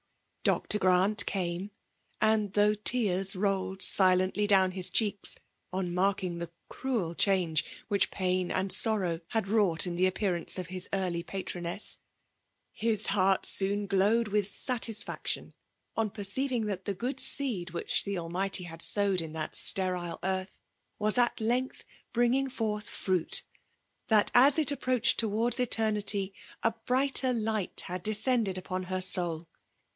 [0.43, 0.79] Dr.
[0.79, 1.69] Grant came;
[2.19, 5.35] and, though tears rolled silently down his cheeks
[5.71, 10.71] on marking the cruel change which pain and sorrow had wrought in the appearance of
[10.71, 11.99] lus early patroness,
[12.73, 15.53] his heart soon glowed with satisfaction
[15.95, 20.57] on perceiving that the good seed which the Almighty had sowed in that stent earth,
[20.97, 23.43] was at length bringing forth fruit;
[24.07, 26.33] that, as it approached towards eternity,
[26.63, 29.45] a brighter light had descended upon her soijd.